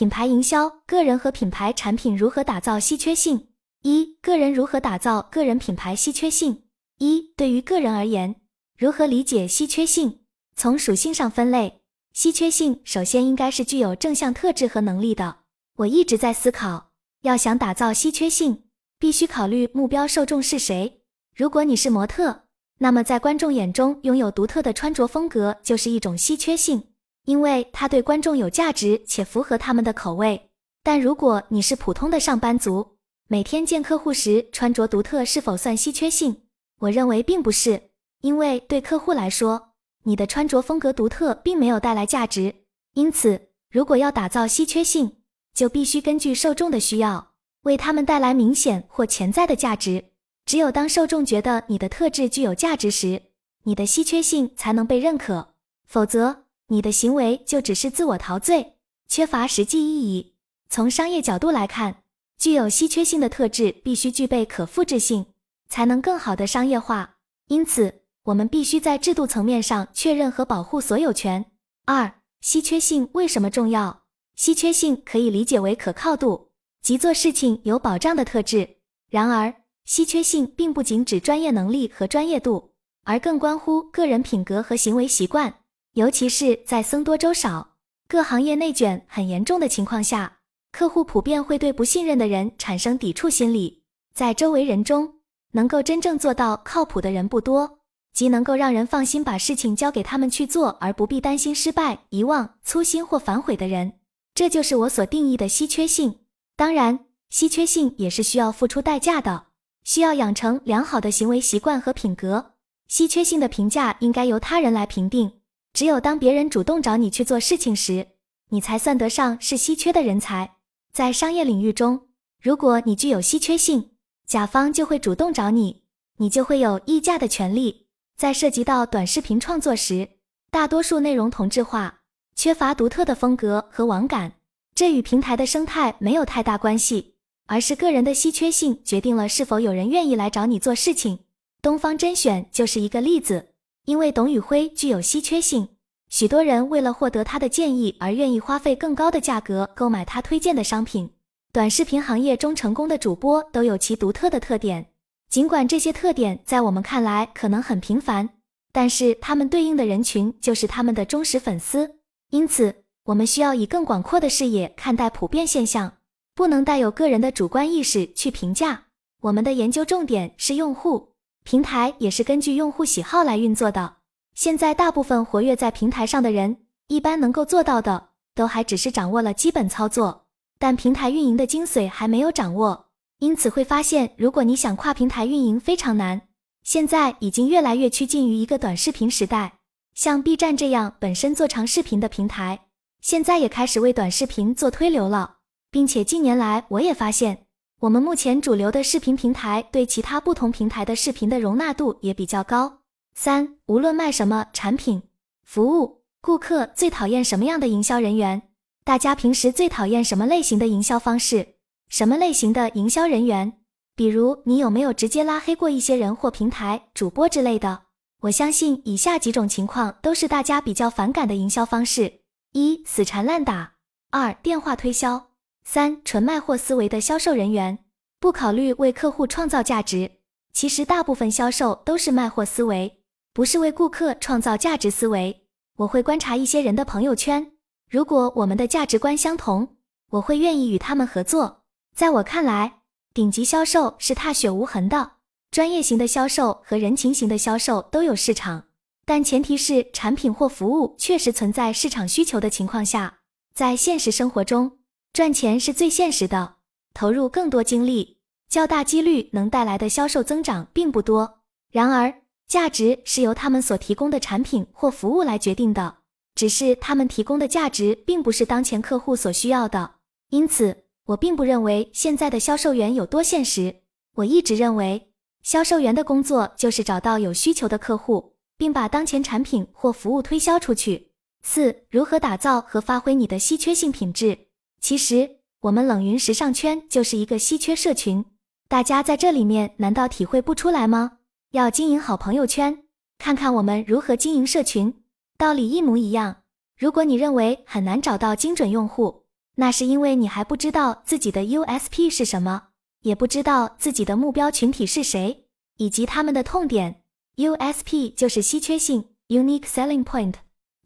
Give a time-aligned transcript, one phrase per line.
[0.00, 3.48] 品牌营销，个人和品牌产品如何打造稀缺性？
[3.82, 6.62] 一、个人如何打造个人品牌稀缺性？
[6.96, 8.36] 一、对于个人而言，
[8.78, 10.20] 如何理解稀缺性？
[10.56, 11.82] 从属性上分类，
[12.14, 15.40] 稀缺性首先应该是具有正向特质和能力的。
[15.76, 18.62] 我一直在思考，要想打造稀缺性，
[18.98, 21.02] 必须考虑目标受众是谁。
[21.36, 22.44] 如果你是模特，
[22.78, 26.84] 那么在观众眼中拥有独特的穿着风格就是一种稀缺性。
[27.24, 30.50] 因为它对观众有价值且符合他们的口味。
[30.82, 32.96] 但如果你是普通的上班族，
[33.28, 36.42] 每天见客户时穿着独特是否算稀缺性？
[36.78, 37.90] 我认为并不是，
[38.22, 42.54] 因为对客户来说，你的穿着风格独特并没有带来价值。
[42.94, 45.18] 因此，如果要打造稀缺性，
[45.54, 50.06] 就必须根据受众的需要，为他们带来明显或潜在的价值。
[50.46, 53.22] 只有当受众觉得你的特质具有价值时，
[53.64, 55.54] 你的稀缺性才能被认可。
[55.86, 56.39] 否则，
[56.72, 58.76] 你的行为就只是自我陶醉，
[59.08, 60.34] 缺乏实际意义。
[60.68, 62.04] 从商业角度来看，
[62.38, 65.26] 具有稀缺性的特质必须具备可复制性，
[65.68, 67.16] 才能更好的商业化。
[67.48, 71.44] 因此，我们必须在制度层面上确认和保护所有权。
[71.86, 74.04] 二、稀缺性为什么重要？
[74.36, 78.76] 稀缺性可以理解为可靠度，即做事情有保障的特质。
[79.10, 79.52] 然而，
[79.84, 82.70] 稀缺性并不仅指专业能力和专业度，
[83.02, 85.52] 而更关乎个人品格和行为习惯。
[86.00, 87.72] 尤其是在僧多粥少、
[88.08, 90.38] 各行业内卷很严重的情况下，
[90.72, 93.82] 客户普遍会对不信任的人产生抵触心理。
[94.14, 95.16] 在周围人中，
[95.52, 97.80] 能够真正做到靠谱的人不多，
[98.14, 103.92] 即能够让人放心把事情交给他们去做，而不必担心失败、遗忘、粗心或反悔的人。
[104.34, 106.20] 这就是我所定义的稀缺性。
[106.56, 109.48] 当然，稀缺性也是需要付出代价的，
[109.84, 112.52] 需要养成良好的行为习惯和品格。
[112.88, 115.39] 稀缺性的评价应该由他人来评定。
[115.80, 118.06] 只有当别人主动找你去做事情时，
[118.50, 120.56] 你才算得上是稀缺的人才。
[120.92, 122.02] 在商业领域中，
[122.38, 123.92] 如果你具有稀缺性，
[124.26, 125.84] 甲方就会主动找你，
[126.18, 127.86] 你就会有议价的权利。
[128.14, 130.06] 在涉及到短视频创作时，
[130.50, 132.00] 大多数内容同质化，
[132.34, 134.34] 缺乏独特的风格和网感，
[134.74, 137.14] 这与平台的生态没有太大关系，
[137.46, 141.20] 而是个人的稀缺性决定了是否有人愿意来找你做事情。
[141.62, 143.54] 东方甄选就是一个例子。
[143.86, 145.68] 因为董宇辉具有稀缺性，
[146.08, 151.10] 许多人为了获得他的建议而愿意花费更高的价格购买他推荐的商品。
[151.52, 154.86] 短视频行业中成功的主播都有其独特的特点，
[155.28, 158.28] 尽管这些特点在我们看来可能很平凡，
[158.70, 161.96] 但是他们对应的人群就是他们的忠实粉丝。
[162.30, 165.94] 因此，我们需要以更广阔的视野看待普遍现象，
[166.36, 168.84] 不能带有个人的主观意识去评价。
[169.22, 171.09] 我们的研究重点是用户。
[171.50, 173.96] 平台也是根据用户喜好来运作的。
[174.36, 180.26] 现在大部分活跃在平台上的人，一般能够做到的，都还只是掌握了基本操作，
[180.60, 182.86] 但平台运营的精髓还没有掌握。
[183.18, 186.22] 因此会发现，如果你想跨平台运营，非常难。
[186.62, 189.54] 现在已经越来越趋近于一个短视频时代，
[189.92, 192.60] 像 B 站这样本身做长视频的平台，
[193.00, 195.38] 现在也开始为短视频做推流了，
[195.68, 197.46] 并且近年来我也发现。
[197.80, 202.80] 我们目前主流的视频平台对其他不同平台的视频的容纳度也比较高。
[203.14, 205.02] 三，无论卖什么产品、
[205.44, 208.42] 服务，顾客最讨厌什么样的营销人员？
[208.84, 211.54] 大家平时最讨厌什么类型的营销方式？
[211.88, 213.50] 什么类型的营销人员？
[213.96, 217.84] 比如你有没有直接拉黑过一些人或平台、主播之类的？
[218.20, 222.20] 我相信以下几种情况都是大家比较反感的营销方式：
[222.52, 223.72] 一、死缠烂打；
[224.10, 225.29] 二、电话推销。
[225.64, 227.78] 三纯卖货思维的销售人员，
[228.18, 230.10] 不考虑为客户创造价值。
[230.52, 233.00] 其实大部分销售都是卖货思维，
[233.32, 235.44] 不是为顾客创造价值思维。
[235.76, 237.52] 我会观察一些人的朋友圈，
[237.88, 239.76] 如果我们的价值观相同，
[240.10, 241.62] 我会愿意与他们合作。
[241.94, 242.80] 在我看来，
[243.14, 245.12] 顶级销售是踏雪无痕的，
[245.50, 248.64] 专业型的销售和人情型的销售都有市场，
[249.04, 253.18] 但前提是产品或服务确实存在市场需求的情况下。
[253.54, 254.79] 在现实生活中。
[255.12, 256.54] 赚钱是最现实的，
[256.94, 258.18] 投入更多精力，
[258.48, 261.40] 较大几率能带来的销售增长并不多。
[261.72, 265.96] 然而，价值是由他们所提供的产品或服务来决定的，
[266.36, 269.96] 只是他们提供的价值并不是当前客户所需要的。
[270.30, 273.82] 因此，我并不认为现在的销售员有多现实。
[274.14, 275.10] 我一直认为，
[275.42, 281.10] 销售员的工作就是找到有需求的客户，并把当前产品或服务推销出去。
[281.42, 284.38] 四、如何打造和发挥你的稀缺性品质？
[284.80, 288.24] 其实，我们冷云时尚圈就是一个稀缺社群，
[288.66, 291.18] 大家在这里面难道体会不出来吗？
[291.52, 292.84] 要经营好朋友圈，
[293.18, 295.02] 看看我们如何经营社群，
[295.36, 296.42] 道理一模一样。
[296.78, 299.24] 如果你认为很难找到精准用户，
[299.56, 302.68] 那是因为你还不知道自己的 USP 是什么，
[303.02, 305.44] 也不知道自己的目标群体是谁，
[305.76, 307.02] 以及他们的痛点。
[307.36, 310.34] USP 就是稀缺性 （Unique Selling Point），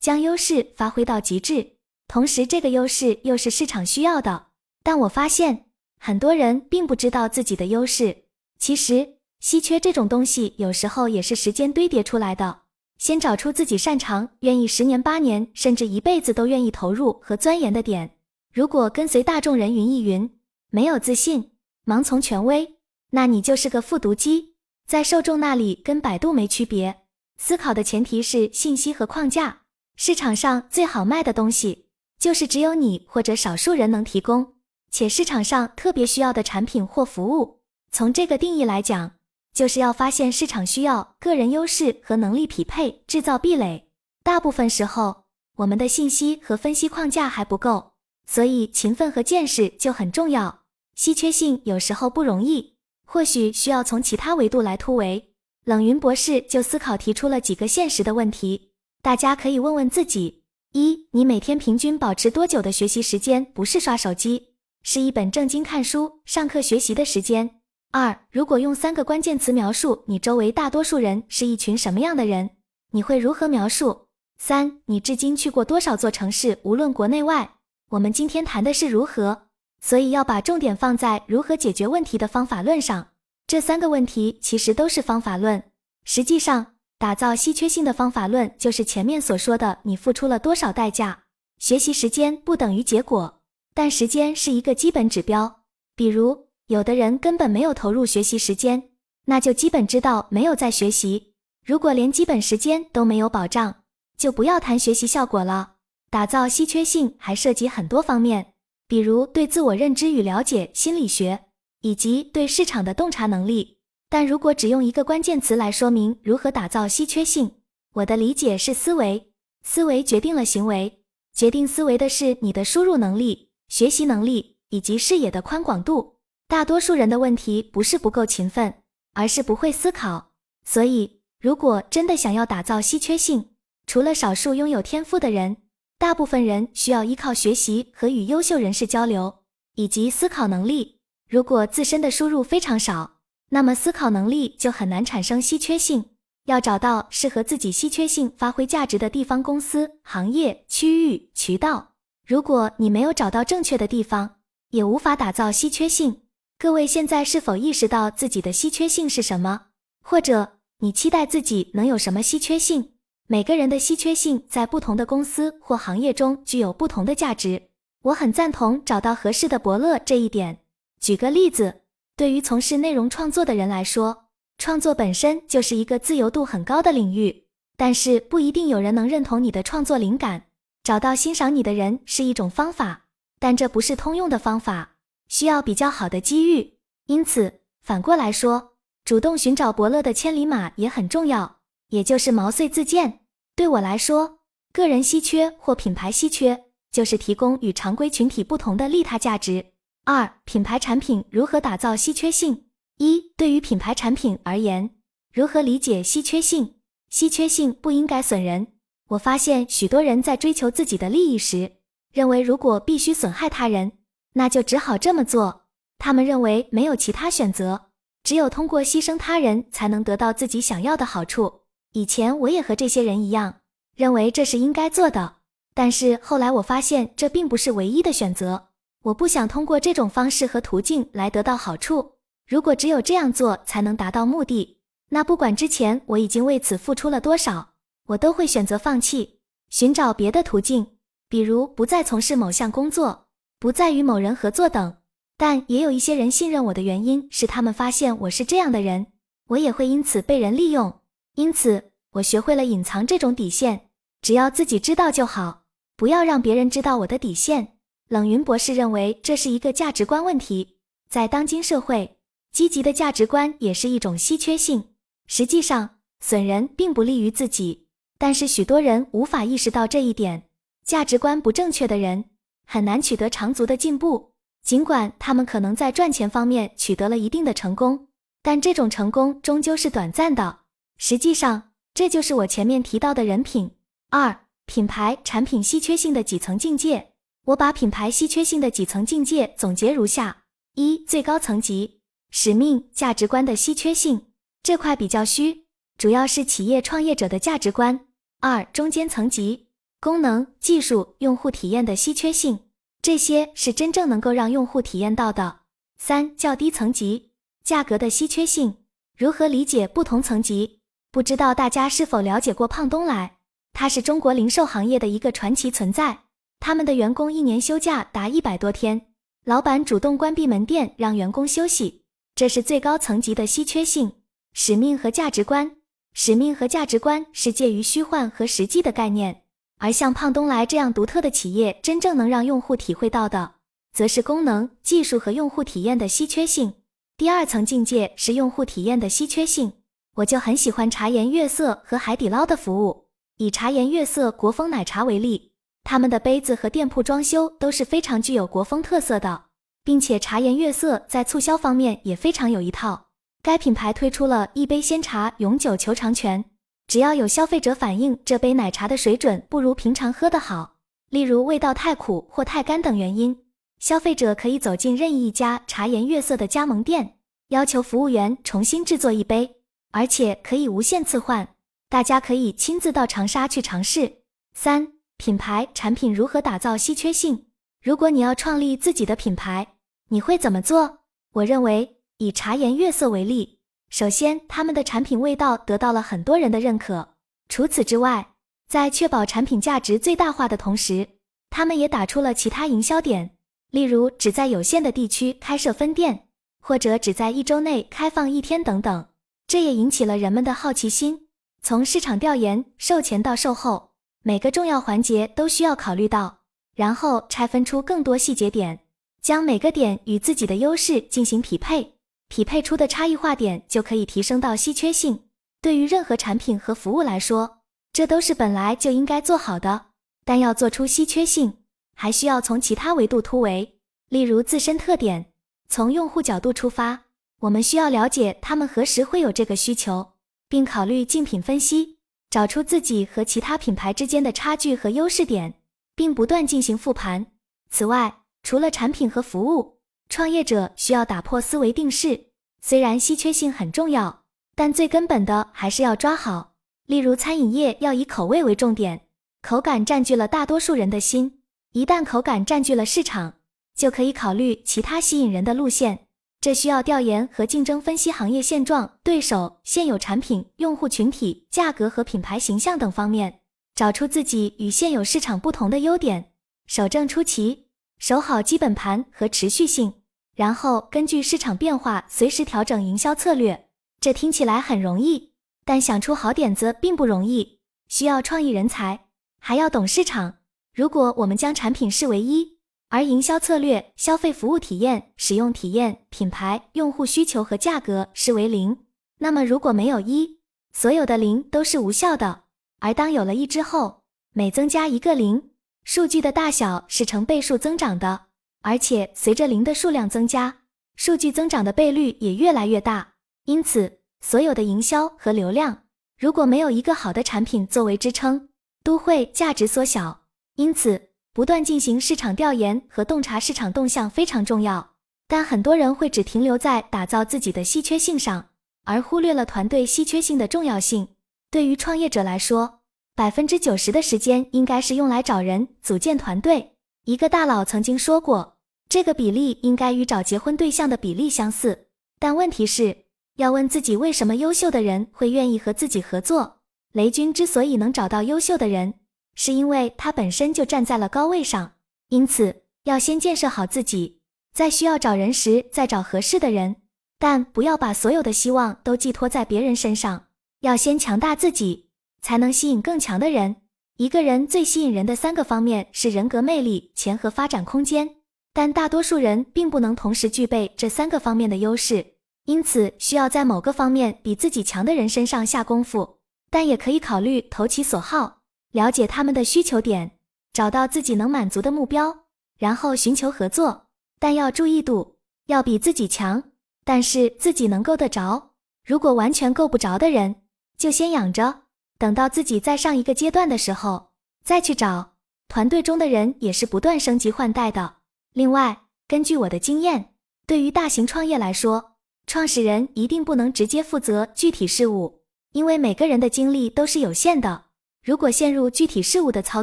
[0.01, 1.74] 将优势发挥到极致，
[2.07, 4.47] 同时这个优势又是市场需要的。
[4.83, 5.67] 但我发现
[5.99, 8.25] 很多人并不知道自己的优势。
[8.59, 12.63] 其实，稀缺这种东西有时候也是时间堆叠出来的。
[12.97, 18.17] 先找出自己擅长、愿意十年八年甚至一辈子都愿意投入和钻研的点。
[18.53, 20.31] 如果跟随大众人云亦云，
[20.71, 21.51] 没有自信，
[21.85, 22.77] 盲从权威，
[23.11, 24.55] 那你就是个复读机，
[24.87, 27.03] 在受众那里跟百度没区别。
[27.37, 29.63] 思考的前提是信息和框架。
[29.97, 31.87] 市场上最好卖的东西，
[32.19, 34.55] 就是只有你或者少数人能提供，
[34.91, 37.61] 且市场上特别需要的产品或服务。
[37.91, 39.13] 从这个定义来讲。
[39.55, 43.89] 就是要发现市场需要、个人优势和能力匹配，制造壁垒。
[44.25, 45.27] 大部分时候，
[45.59, 47.93] 我们的信息和分析框架还不够，
[48.27, 50.63] 所以勤奋和见识就很重要。
[50.97, 52.75] 稀缺性有时候不容易，
[53.05, 55.33] 或许需要从其他维度来突围。
[55.63, 60.43] 冷云博士就思考提出了几个现实的问题，大家可以问问自己：
[60.77, 63.45] 一，你每天平均保持多久的学习时间？
[63.55, 67.61] 不是刷手机，是一本正经看书、上课学习的时间。
[67.93, 72.51] 二，如果用三个关键词描述你周围大多数人是一群什么样的人，
[72.91, 74.09] 你会如何描述？
[74.37, 76.59] 三，你至今去过多少座城市？
[76.65, 77.49] 无论国内外。
[77.91, 79.43] 我们今天谈的是如何，
[79.81, 83.11] 所以要把重点放在如何解决问题的方法论上。
[83.47, 85.63] 这三个问题其实都是方法论。
[86.03, 86.74] 实际上，
[87.05, 91.25] 打造稀缺性的方法论就是前面所说的你付出了多少代价。
[91.59, 93.43] 学习时间不等于结果，
[93.75, 95.65] 但时间是一个基本指标。
[95.95, 96.47] 比如。
[96.69, 98.85] 有的人根本没有投入学习时间，
[99.27, 101.35] 那就基本知道没有在学习。
[101.63, 103.83] 如果连基本时间都没有保障，
[104.17, 105.75] 就不要谈学习效果了。
[106.09, 108.55] 打造稀缺性还涉及很多方面，
[108.89, 111.45] 比如对自我认知与了解、心理学，
[111.83, 113.74] 以及对市场的洞察能力。
[114.15, 117.51] 但如果只用一个关键词来说明如何打造稀缺性，
[117.95, 119.33] 我的理解是思维。
[119.65, 121.01] 思维决定了行为，
[121.33, 126.19] 决定思维的是你的输入能力、学习能力以及视野的宽广度。
[126.47, 128.73] 大多数人的问题不是不够勤奋，
[129.15, 130.31] 而是不会思考。
[130.65, 133.49] 所以，如果真的想要打造稀缺性，
[133.89, 135.57] 除了少数拥有天赋的人，
[135.99, 139.41] 大部分人需要依靠学习和与优秀人士交流，
[139.75, 141.01] 以及思考能力。
[141.29, 143.14] 如果自身的输入非常少，
[143.55, 146.07] 那么思考能力就很难产生稀缺性。
[146.47, 151.93] 要找到适合自己稀缺性发挥价值的地方、公司、行业、区域、渠道。
[152.27, 154.39] 如果你没有找到正确的地方，
[154.71, 156.23] 也无法打造稀缺性。
[156.59, 159.67] 各位现在是否意识到自己的稀缺性是什么？
[160.03, 162.91] 或者你期待自己能有什么稀缺性？
[163.29, 167.63] 每个人的稀缺性在不同的公司或行业中具有不同的价值。
[168.03, 170.59] 我很赞同找到合适的伯乐这一点。
[171.01, 171.83] 举个例子，
[172.17, 174.27] 对于从事内容创作的人来说，
[174.57, 177.47] 创作本身就是一个自由度很高的领域，
[177.77, 180.45] 但是不一定有人能认同你的创作灵感。
[180.85, 183.07] 找到欣赏你的人是一种方法，
[183.41, 184.93] 但这不是通用的方法。
[185.29, 186.75] 需要比较好的机遇，
[187.07, 188.75] 因此反过来说，
[189.05, 191.57] 主动寻找伯乐的千里马也很重要，
[191.89, 193.21] 也就是毛遂自荐。
[193.57, 194.39] 对我来说，
[194.73, 199.65] 个人稀缺或品牌稀缺，就是提供与常规群体不同的利他价值。
[200.05, 202.67] 二、品牌产品如何打造稀缺性？
[202.99, 204.91] 一、对于品牌产品而言，
[205.33, 206.75] 如何理解稀缺性？
[207.09, 208.69] 稀缺性不应该损人。
[209.09, 211.77] 我发现许多人在追求自己的利益时，
[212.13, 213.93] 认为如果必须损害他人。
[214.35, 215.67] 那就只好这么做。
[215.97, 217.87] 他们认为没有其他选择，
[218.25, 221.61] 只有通过牺牲他人才能得到自己想要的好处。
[221.93, 223.61] 以前我也和这些人一样，
[223.95, 225.37] 认为这是应该做的。
[225.73, 228.71] 但是后来我发现这并不是唯一的选择。
[229.05, 232.13] 我不想通过这种方式和途径来得到好处。
[232.47, 234.79] 如果只有这样做才能达到目的，
[235.11, 237.75] 那不管之前我已经为此付出了多少，
[238.07, 240.87] 我都会选择放弃，寻找别的途径，
[241.29, 243.27] 比如不再从事某项工作。
[243.59, 244.97] 不再与某人合作等，
[245.37, 249.07] 但也有一些人信任我的原因是他们发现我是这样的人，
[249.49, 251.01] 我也会因此被人利用。
[251.35, 253.89] 因此，我学会了隐藏这种底线，
[254.23, 257.74] 只要自己知道就好，不要让别人知道我的底线。
[258.09, 260.77] 冷云博士认为这是一个价值观问题，
[261.09, 262.17] 在当今社会，
[262.53, 264.91] 积极的价值观也是一种稀缺性。
[265.27, 267.87] 实际上，损人并不利于自己，
[268.19, 270.45] 但是许多人无法意识到这一点。
[270.85, 272.27] 价值观不正确的人。
[272.67, 274.33] 很难取得长足的进步，
[274.63, 278.09] 尽管他们可能在赚钱方面取得了一定的成功，
[278.43, 280.61] 但这种成功终究是短暂的。
[280.97, 283.71] 实际上，这就是我前面提到的人品。
[284.09, 287.14] 二、品牌产品稀缺性的几层境界。
[287.47, 290.45] 我把品牌稀缺性的几层境界总结如下：
[290.77, 294.29] 一、最高层级，使命、价值观的稀缺性，
[294.63, 295.67] 这块比较虚，
[295.99, 298.07] 主要是企业创业者的价值观。
[298.41, 299.69] 二、中间层级，
[300.01, 302.61] 功能、技术、用户体验的稀缺性，
[303.03, 305.61] 这些是真正能够让用户体验到的。
[305.99, 307.33] 三、较低层级，
[307.63, 308.79] 价格的稀缺性，
[309.19, 310.81] 如何理解不同层级？
[311.11, 313.37] 不知道大家是否了解过胖东来？
[313.75, 316.24] 它是中国零售行业的一个传奇存在。
[316.67, 319.09] 他们的员工一年休假达一百多天，
[319.45, 322.05] 老板主动关闭门店让员工休息，
[322.35, 324.13] 这是最高层级的稀缺性。
[324.55, 325.77] 使命和价值观，
[326.15, 329.43] 使命和价值观是介于虚幻和实际的概念，
[329.77, 333.57] 而像胖东来这样独特的企业，真正能让用户体会到的，
[333.93, 336.73] 则是功能、技术和用户体验的稀缺性。
[337.19, 339.75] 第二层境界是用户体验的稀缺性，
[340.15, 343.09] 我就很喜欢茶颜悦色和海底捞的服务。
[343.37, 345.51] 以茶颜悦色国风奶茶为例。
[345.85, 349.45] 他们的杯子和店铺装修都是非常具有国风特色的，
[349.85, 353.09] 并且茶颜悦色在促销方面也非常有一套。
[353.43, 356.43] 该品牌推出了一杯鲜茶永久求偿权，
[356.87, 360.77] 只要有消费者反映这杯奶茶的水准不如平常喝的好，
[361.11, 363.45] 例如味道太苦或太干等原因，
[363.79, 369.57] 消费者可以走进任意一家茶颜悦色的加盟店，要求服务员重新制作一杯，
[369.93, 371.47] 而且可以无限次换。
[371.91, 374.23] 大家可以亲自到长沙去尝试。
[374.55, 374.95] 三。
[375.17, 377.47] 品牌产品如何打造稀缺性？
[377.81, 379.75] 如果你要创立自己的品牌，
[380.09, 380.99] 你会怎么做？
[381.35, 387.15] 我认为以茶颜悦色为例，首先他们的产品味道得到了很多人的认可。
[387.49, 388.35] 除此之外，
[388.69, 391.09] 在确保产品价值最大化的同时，
[391.51, 393.37] 他们也打出了其他营销点，
[393.71, 396.29] 例如只在有限的地区开设分店，
[396.61, 399.07] 或者只在一周内开放一天等等。
[399.47, 401.29] 这也引起了人们的好奇心。
[401.63, 403.94] 从市场调研、售前到售后。
[404.27, 406.39] 每个重要环节都需要考虑到，
[406.75, 408.81] 然后拆分出更多细节点，
[409.21, 411.97] 将每个点与自己的优势进行匹配，
[412.29, 415.25] 匹配出的差异化点就可以提升到稀缺性。
[415.61, 417.59] 对于任何产品和服务来说，
[417.93, 419.89] 这都是本来就应该做好的。
[420.25, 421.59] 但要做出稀缺性，
[421.95, 423.77] 还需要从其他维度突围，
[424.09, 425.27] 例如自身特点。
[425.69, 427.03] 从用户角度出发，
[427.41, 430.13] 我们需要了解他们何时会有这个需求，
[430.49, 431.94] 并考虑竞品分析。
[432.35, 435.55] 找出自己和其他品牌之间的差距和优势点，
[435.95, 437.27] 并不断进行复盘。
[437.71, 442.31] 此外，除了产品和服务，创业者需要打破思维定式。
[442.61, 444.25] 虽然稀缺性很重要，
[444.57, 446.55] 但最根本的还是要抓好。
[446.87, 449.03] 例如，餐饮业要以口味为重点，
[449.41, 451.39] 口感占据了大多数人的心。
[451.71, 453.35] 一旦口感占据了市场，
[453.77, 456.04] 就可以考虑其他吸引人的路线。
[456.45, 463.41] 这需要调研和竞争分析行业现状、对手、现有产品、用户群体、价格和品牌形象等方面，
[463.75, 466.33] 找出自己与现有市场不同的优点，
[466.67, 470.03] 守正出奇，守好基本盘和持续性，
[470.35, 473.71] 然后根据市场变化随时调整营销策略。
[473.99, 475.33] 这听起来很容易，
[475.65, 479.07] 但想出好点子并不容易，需要创意人才，
[479.39, 480.35] 还要懂市场。
[480.75, 482.54] 如果我们将产品视为一。
[482.95, 488.85] 而营销策略、消费服务体验、使用体验、品牌、用户需求和价格视为零，
[489.19, 490.39] 那么如果没有一，
[490.73, 492.45] 所有的零都是无效的。
[492.79, 495.51] 而当有了一之后，每增加一个零，
[495.83, 498.27] 数据的大小是成倍数增长的，
[498.61, 500.59] 而且随着零的数量增加，
[500.95, 503.15] 数据增长的倍率也越来越大。
[503.47, 505.83] 因此，所有的营销和流量，
[506.17, 508.51] 如果没有一个好的产品作为支撑，
[508.85, 510.27] 都会价值缩小。
[510.55, 511.14] 因此。
[511.35, 514.93] 不断进行市场调研和洞察市场动向非常重要，
[515.27, 518.51] 但很多人会只停留在打造自己的稀缺性上，
[518.85, 521.09] 而忽略了团队稀缺性的重要性。
[521.51, 522.83] 对于创业者来说，
[523.17, 526.77] 百分之九十的时间应该是用来找人、组建团队。
[527.05, 531.89] 一个大佬曾经说过，这个比例应该与找结婚对象的比例相似。
[532.21, 533.07] 但问题是，
[533.39, 536.61] 要问自己为什么优秀的人会愿意和自己合作。
[536.93, 538.95] 雷军之所以能找到优秀的人。
[539.35, 541.73] 是因为他本身就站在了高位上，
[542.09, 544.21] 因此要先建设好自己，
[544.53, 546.77] 在需要找人时再找合适的人，
[547.19, 550.27] 但不要把所有的希望都寄托在别人身上，
[550.61, 551.89] 要先强大自己，
[552.21, 553.57] 才能吸引更强的人。
[553.97, 558.17] 一个人最吸引人的三个方面是人格魅力、钱和发展空间，
[558.53, 562.05] 但大多数人并不能同时具备这三个方面的优势，
[562.45, 566.19] 因此需要在某个方面比自己强的人身上下功夫，
[566.51, 568.44] 但也可以考虑投其所好。
[568.75, 570.19] 了解他们的需求点，
[570.53, 572.25] 找到自己能满足的目标，
[572.59, 573.87] 然后寻求合作，
[574.19, 575.15] 但要注意度，
[575.47, 576.43] 要比自己强，
[576.83, 578.51] 但是自己能够得着。
[578.85, 580.43] 如果完全够不着的人，
[580.77, 581.63] 就先养着，
[581.99, 584.09] 等到自己再上一个阶段的时候
[584.43, 585.13] 再去找。
[585.47, 587.99] 团队中的人也是不断升级换代的。
[588.33, 590.15] 另外，根据我的经验，
[590.47, 591.93] 对于大型创业来说，
[592.27, 595.21] 创始人一定不能直接负责具体事务，
[595.53, 597.64] 因为每个人的精力都是有限的。
[598.05, 599.63] 如果陷入具体事务的操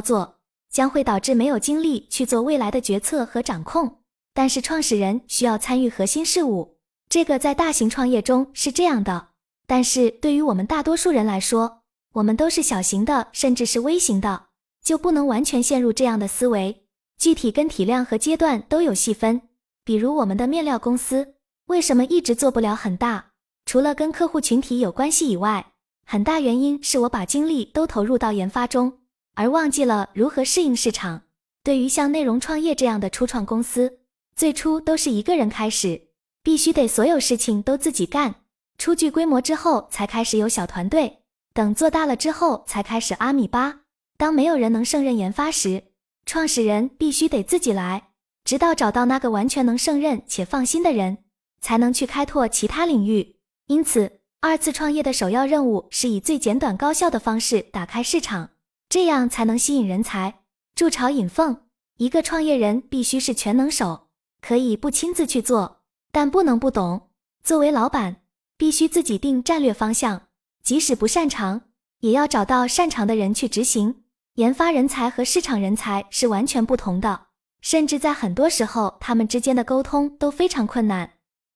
[0.00, 4.00] 作，将会导致没有精力去做未来的决策和掌控。
[4.34, 6.76] 但是创始人需要参与核心事务，
[7.08, 9.28] 这个在大型创业中是这样的。
[9.66, 11.82] 但是对于我们大多数人来说，
[12.14, 14.46] 我们都是小型的，甚至是微型的，
[14.82, 16.84] 就不能完全陷入这样的思维。
[17.18, 19.42] 具体跟体量和阶段都有细分。
[19.84, 21.34] 比如我们的面料公司
[21.66, 23.26] 为什么一直做不了很大？
[23.66, 25.71] 除了跟客户群体有关系以外，
[26.04, 28.98] 很大原因是我把精力都投入到研发中。
[29.34, 31.22] 而忘记了如何适应市场。
[31.64, 34.00] 对于像内容创业这样的初创公司，
[34.36, 36.08] 最初都是一个人开始，
[36.42, 38.34] 必须得所有事情都自己干。
[38.78, 41.20] 初具规模之后，才开始有小团队。
[41.54, 43.80] 等做大了之后，才开始阿米巴。
[44.16, 45.84] 当没有人能胜任研发时，
[46.26, 48.10] 创始人必须得自己来，
[48.44, 51.18] 直到找到那个完全能胜任且放心的人，
[51.60, 53.36] 才能去开拓其他领域。
[53.66, 58.50] 因此，二次创业的首要任务是以最简短高效的方式打开市场。
[58.88, 60.40] 这样才能吸引人才，
[60.74, 61.56] 筑巢引凤。
[61.96, 64.08] 一个创业人必须是全能手，
[64.40, 67.10] 可以不亲自去做，但不能不懂。
[67.44, 68.16] 作为老板，
[68.56, 70.22] 必须自己定战略方向，
[70.64, 71.62] 即使不擅长，
[72.00, 74.02] 也要找到擅长的人去执行。
[74.34, 77.28] 研发人才和市场人才是完全不同的，
[77.60, 81.11] 甚至在很多时候，他们之间的沟通都非常困难。